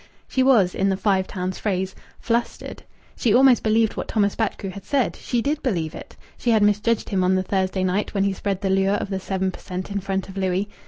[0.27, 2.81] She was, in the Five Towns phrase, "flustered."
[3.15, 5.15] She almost believed what Thomas Batchgrew had said.
[5.15, 6.15] She did believe it.
[6.39, 9.19] She had misjudged him on the Thursday night when he spread the lure of the
[9.19, 9.91] seven per cent.
[9.91, 10.67] in front of Louis.